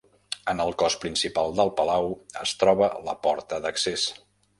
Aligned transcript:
En 0.51 0.61
el 0.61 0.71
cos 0.81 0.95
principal 1.03 1.53
del 1.59 1.71
palau 1.81 2.09
es 2.45 2.53
troba 2.63 2.87
la 3.09 3.15
porta 3.27 3.61
d'accés. 3.67 4.07